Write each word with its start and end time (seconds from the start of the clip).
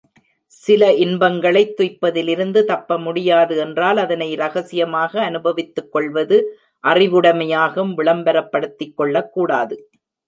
சில 0.53 0.93
இன்பங்களைத் 0.93 1.81
துய்ப்பதிலிருந்து 1.81 2.63
தப்பமுடியாது 2.67 3.57
என்றால், 3.57 3.97
அதனை 3.97 4.35
ரகசியமாக 4.35 5.21
அனுபவித்துக் 5.21 5.91
கொள்வது 5.91 6.39
அறிவுடைமையாகும் 6.83 7.93
விளம்பரப்படுத்திக் 7.97 8.93
கொள்ளக் 8.93 9.33
கூடாது. 9.33 9.77